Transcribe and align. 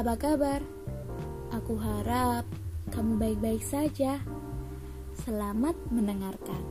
Apa 0.00 0.16
kabar? 0.16 0.64
Aku 1.52 1.76
harap 1.76 2.48
kamu 2.88 3.20
baik-baik 3.20 3.60
saja. 3.60 4.16
Selamat 5.12 5.76
mendengarkan. 5.92 6.64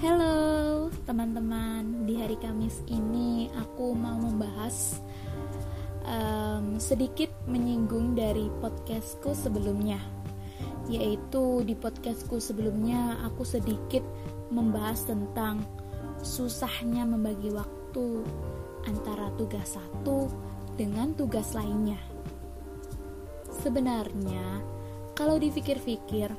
Halo 0.00 0.88
teman-teman, 1.04 2.08
di 2.08 2.16
hari 2.16 2.40
Kamis 2.40 2.80
ini 2.88 3.52
aku 3.52 3.92
mau 3.92 4.16
membahas 4.16 5.04
um, 6.08 6.80
sedikit 6.80 7.28
menyinggung 7.44 8.16
dari 8.16 8.48
podcastku 8.64 9.36
sebelumnya, 9.36 10.00
yaitu 10.88 11.68
di 11.68 11.76
podcastku 11.76 12.40
sebelumnya 12.40 13.20
aku 13.28 13.44
sedikit 13.44 14.00
membahas 14.48 15.04
tentang 15.04 15.60
susahnya 16.24 17.04
membagi 17.04 17.52
waktu 17.52 18.24
antara 18.88 19.32
tugas 19.36 19.76
satu 19.76 20.30
dengan 20.76 21.12
tugas 21.12 21.52
lainnya. 21.52 21.98
Sebenarnya, 23.60 24.62
kalau 25.12 25.36
dipikir-pikir, 25.36 26.32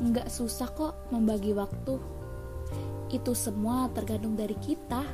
nggak 0.00 0.28
susah 0.32 0.72
kok 0.72 1.12
membagi 1.12 1.52
waktu 1.52 2.00
itu 3.12 3.36
semua 3.36 3.92
tergantung 3.92 4.32
dari 4.34 4.56
kita. 4.56 5.04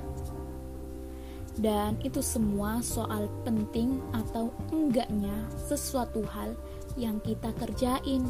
Dan 1.59 1.99
itu 2.07 2.23
semua 2.23 2.79
soal 2.79 3.27
penting 3.43 3.99
atau 4.15 4.55
enggaknya 4.71 5.35
sesuatu 5.67 6.23
hal 6.31 6.55
yang 6.95 7.19
kita 7.19 7.51
kerjain. 7.59 8.23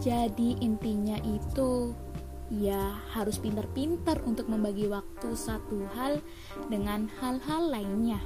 Jadi 0.00 0.56
intinya 0.64 1.20
itu 1.28 1.92
ya 2.52 3.00
harus 3.14 3.38
pintar-pintar 3.42 4.22
untuk 4.22 4.46
membagi 4.46 4.86
waktu 4.86 5.34
satu 5.34 5.86
hal 5.98 6.22
dengan 6.70 7.10
hal-hal 7.18 7.70
lainnya. 7.70 8.22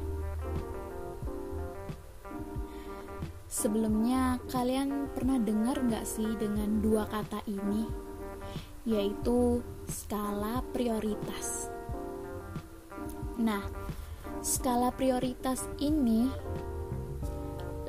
Sebelumnya 3.50 4.38
kalian 4.52 5.10
pernah 5.10 5.40
dengar 5.40 5.82
nggak 5.82 6.06
sih 6.06 6.38
dengan 6.38 6.78
dua 6.78 7.04
kata 7.10 7.42
ini? 7.50 8.10
yaitu 8.88 9.60
skala 9.84 10.64
prioritas. 10.72 11.68
Nah, 13.36 13.60
skala 14.40 14.92
prioritas 14.92 15.68
ini 15.80 16.28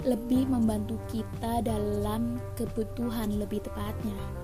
lebih 0.01 0.49
membantu 0.49 0.97
kita 1.07 1.61
dalam 1.63 2.41
kebutuhan 2.57 3.37
lebih 3.37 3.63
tepatnya. 3.63 4.40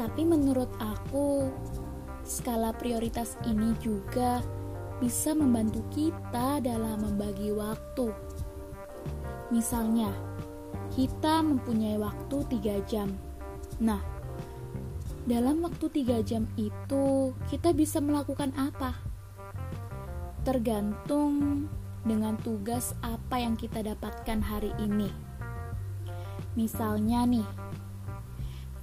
Tapi 0.00 0.24
menurut 0.24 0.72
aku, 0.80 1.52
skala 2.24 2.72
prioritas 2.72 3.36
ini 3.44 3.76
juga 3.84 4.40
bisa 4.96 5.36
membantu 5.36 5.84
kita 5.92 6.64
dalam 6.64 7.04
membagi 7.04 7.52
waktu. 7.52 8.08
Misalnya, 9.52 10.08
kita 10.96 11.44
mempunyai 11.44 12.00
waktu 12.00 12.36
3 12.48 12.80
jam. 12.88 13.12
Nah, 13.76 14.00
dalam 15.28 15.60
waktu 15.60 15.86
tiga 15.92 16.24
jam 16.24 16.48
itu 16.56 17.36
kita 17.52 17.76
bisa 17.76 18.00
melakukan 18.00 18.56
apa? 18.56 18.96
Tergantung 20.48 21.68
dengan 22.08 22.40
tugas 22.40 22.96
apa 23.04 23.36
yang 23.36 23.52
kita 23.54 23.84
dapatkan 23.84 24.40
hari 24.40 24.72
ini. 24.80 25.12
Misalnya 26.56 27.28
nih, 27.28 27.44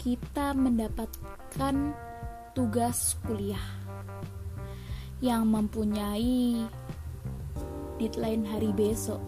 kita 0.07 0.55
mendapatkan 0.55 1.91
tugas 2.55 3.19
kuliah 3.27 3.67
yang 5.19 5.51
mempunyai 5.51 6.63
deadline 7.99 8.47
hari 8.47 8.71
besok. 8.71 9.19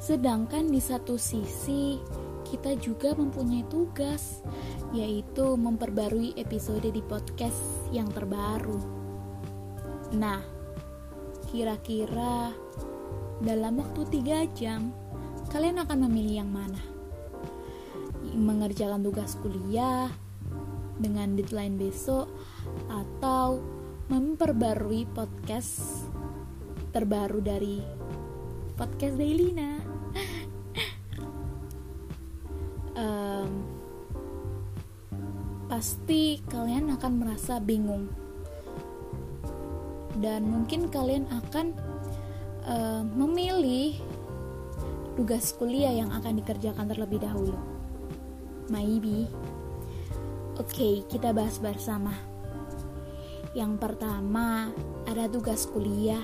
Sedangkan 0.00 0.72
di 0.72 0.80
satu 0.80 1.20
sisi 1.20 2.00
kita 2.48 2.72
juga 2.80 3.12
mempunyai 3.12 3.68
tugas, 3.68 4.40
yaitu 4.96 5.60
memperbarui 5.60 6.32
episode 6.40 6.88
di 6.88 7.04
podcast 7.04 7.84
yang 7.92 8.08
terbaru. 8.08 8.80
Nah, 10.16 10.40
kira-kira 11.52 12.56
dalam 13.44 13.76
waktu 13.76 14.24
3 14.24 14.48
jam, 14.56 14.88
kalian 15.52 15.84
akan 15.84 16.08
memilih 16.08 16.40
yang 16.40 16.48
mana? 16.48 16.97
Mengerjakan 18.38 19.02
tugas 19.02 19.34
kuliah 19.42 20.06
dengan 21.02 21.34
deadline 21.34 21.74
besok 21.74 22.30
atau 22.86 23.58
memperbarui 24.06 25.10
podcast 25.10 26.06
terbaru 26.94 27.42
dari 27.42 27.82
podcast 28.78 29.18
Dailina? 29.18 29.82
um, 32.94 33.50
pasti 35.70 36.38
kalian 36.46 36.94
akan 36.94 37.12
merasa 37.18 37.58
bingung 37.58 38.06
dan 40.18 40.46
mungkin 40.46 40.90
kalian 40.90 41.26
akan 41.30 41.74
uh, 42.66 43.02
memilih 43.06 43.98
tugas 45.14 45.54
kuliah 45.54 45.94
yang 45.94 46.10
akan 46.14 46.38
dikerjakan 46.38 46.90
terlebih 46.90 47.22
dahulu. 47.22 47.77
Maybe. 48.68 49.24
Oke, 50.60 51.04
kita 51.08 51.32
bahas 51.32 51.56
bersama. 51.56 52.12
Yang 53.56 53.80
pertama, 53.80 54.68
ada 55.08 55.24
tugas 55.24 55.64
kuliah 55.64 56.22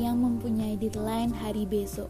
yang 0.00 0.18
mempunyai 0.18 0.80
deadline 0.80 1.30
hari 1.30 1.68
besok. 1.68 2.08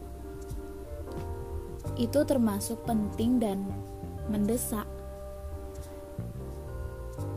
Itu 1.99 2.23
termasuk 2.23 2.87
penting 2.87 3.37
dan 3.43 3.67
mendesak. 4.31 4.87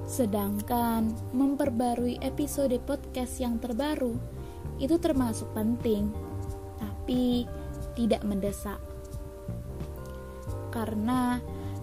Sedangkan 0.09 1.13
memperbarui 1.37 2.23
episode 2.25 2.75
podcast 2.87 3.43
yang 3.43 3.61
terbaru 3.61 4.17
itu 4.79 4.95
termasuk 4.97 5.51
penting, 5.53 6.15
tapi 6.79 7.45
tidak 7.99 8.23
mendesak. 8.23 8.79
Karena 10.71 11.43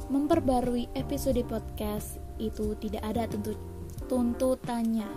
memperbarui 0.10 0.92
episode 0.94 1.42
podcast 1.50 2.22
itu 2.38 2.78
tidak 2.78 3.04
ada 3.06 3.26
tuntut 3.26 3.58
tuntutannya 4.06 5.10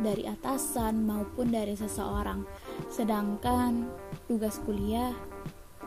dari 0.00 0.28
atasan 0.28 1.04
maupun 1.04 1.52
dari 1.52 1.76
seseorang. 1.76 2.44
Sedangkan 2.92 3.88
tugas 4.28 4.60
kuliah 4.64 5.12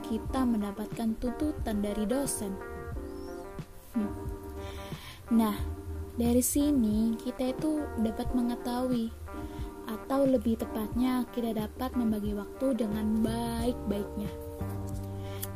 kita 0.06 0.46
mendapatkan 0.46 1.18
tuntutan 1.18 1.82
dari 1.82 2.06
dosen. 2.10 2.54
Hmm. 3.94 4.14
Nah, 5.34 5.56
dari 6.18 6.42
sini 6.42 7.18
kita 7.18 7.54
itu 7.54 7.86
dapat 8.02 8.34
mengetahui 8.38 9.10
atau 9.90 10.26
lebih 10.26 10.62
tepatnya 10.62 11.26
kita 11.34 11.54
dapat 11.54 11.94
membagi 11.98 12.34
waktu 12.38 12.78
dengan 12.78 13.22
baik-baiknya. 13.22 14.32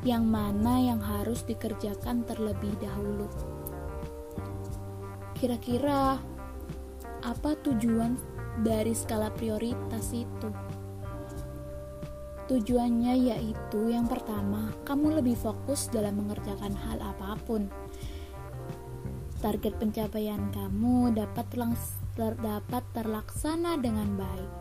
Yang 0.05 0.23
mana 0.29 0.73
yang 0.77 1.01
harus 1.01 1.41
dikerjakan 1.47 2.25
terlebih 2.27 2.73
dahulu. 2.77 3.25
Kira-kira 5.37 6.17
apa 7.21 7.51
tujuan 7.65 8.17
dari 8.61 8.93
skala 8.93 9.29
prioritas 9.33 10.13
itu? 10.13 10.49
Tujuannya 12.47 13.13
yaitu 13.27 13.91
yang 13.91 14.07
pertama, 14.07 14.71
kamu 14.87 15.19
lebih 15.19 15.35
fokus 15.35 15.91
dalam 15.91 16.23
mengerjakan 16.23 16.71
hal 16.73 16.97
apa 17.03 17.35
pun. 17.43 17.67
Target 19.43 19.75
pencapaian 19.77 20.49
kamu 20.55 21.11
dapat 21.13 21.45
terdapat 22.17 22.83
terlaksana 22.95 23.77
dengan 23.77 24.17
baik 24.17 24.51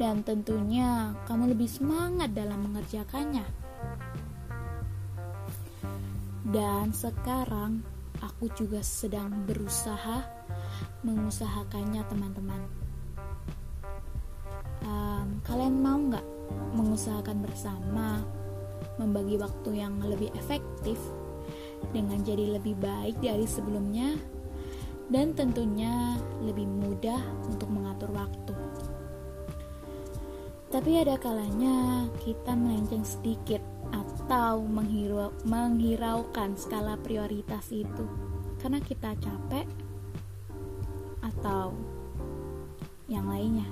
dan 0.00 0.24
tentunya 0.24 1.12
kamu 1.28 1.52
lebih 1.52 1.68
semangat 1.68 2.32
dalam 2.32 2.64
mengerjakannya. 2.70 3.44
Dan 6.46 6.94
sekarang 6.94 7.82
aku 8.22 8.46
juga 8.54 8.78
sedang 8.78 9.44
berusaha 9.50 10.22
mengusahakannya 11.02 12.02
teman-teman. 12.06 12.62
Um, 14.86 15.42
kalian 15.42 15.82
mau 15.82 15.98
nggak 15.98 16.22
mengusahakan 16.78 17.42
bersama, 17.42 18.22
membagi 18.94 19.34
waktu 19.42 19.82
yang 19.82 19.98
lebih 19.98 20.30
efektif 20.38 20.96
dengan 21.90 22.22
jadi 22.22 22.62
lebih 22.62 22.78
baik 22.78 23.18
dari 23.18 23.42
sebelumnya, 23.42 24.14
dan 25.10 25.34
tentunya 25.34 26.14
lebih 26.46 26.70
mudah 26.70 27.18
untuk 27.50 27.66
mengatur 27.74 28.14
waktu. 28.14 28.54
Tapi 30.70 31.02
ada 31.02 31.18
kalanya 31.18 32.06
kita 32.22 32.54
melenceng 32.54 33.02
sedikit 33.02 33.75
atau 34.26 34.58
menghirau, 34.58 35.30
menghiraukan 35.46 36.58
skala 36.58 36.98
prioritas 36.98 37.70
itu 37.70 38.10
karena 38.58 38.82
kita 38.82 39.14
capek 39.22 39.62
atau 41.22 41.70
yang 43.06 43.30
lainnya. 43.30 43.70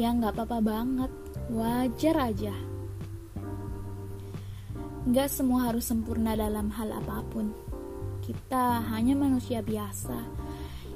Ya 0.00 0.16
nggak 0.16 0.32
apa-apa 0.32 0.64
banget 0.64 1.12
wajar 1.52 2.32
aja. 2.32 2.56
Gak 5.12 5.28
semua 5.28 5.68
harus 5.68 5.92
sempurna 5.92 6.32
dalam 6.32 6.72
hal 6.72 6.88
apa 6.96 7.20
pun. 7.28 7.52
Kita 8.24 8.80
hanya 8.96 9.12
manusia 9.12 9.60
biasa 9.60 10.16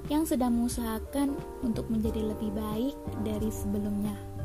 yang 0.08 0.24
sedang 0.24 0.56
mengusahakan 0.56 1.36
untuk 1.60 1.92
menjadi 1.92 2.32
lebih 2.32 2.48
baik 2.56 2.96
dari 3.20 3.52
sebelumnya. 3.52 4.35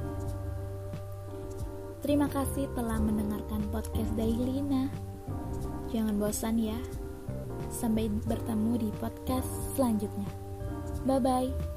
Terima 2.01 2.25
kasih 2.25 2.65
telah 2.73 2.97
mendengarkan 2.97 3.61
podcast 3.69 4.09
Dailina. 4.17 4.89
Jangan 5.93 6.17
bosan 6.17 6.57
ya. 6.57 6.77
Sampai 7.69 8.09
bertemu 8.25 8.81
di 8.81 8.89
podcast 8.97 9.47
selanjutnya. 9.77 10.27
Bye 11.05 11.21
bye. 11.21 11.70